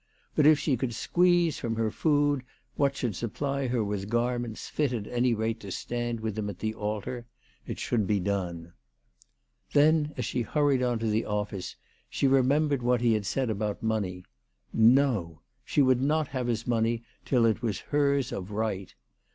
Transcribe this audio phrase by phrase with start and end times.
[0.33, 2.41] But if she could squeeze from her food
[2.75, 6.57] what should supply her with garments fit at any rate to stand with him at
[6.57, 7.27] the altar
[7.67, 8.73] it should be done.
[9.73, 11.75] Then, as she hurried on to the office,
[12.09, 14.25] she remembered what he had said about money.
[14.73, 15.41] No!
[15.63, 18.95] She would not have his money till it was hers of right.